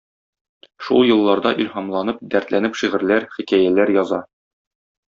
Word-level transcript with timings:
Шул 0.85 1.03
елларда 1.09 1.51
илһамланып-дәртләнеп 1.65 2.83
шигырьләр, 2.83 3.31
хикәяләр 3.39 3.97
яза. 4.03 4.25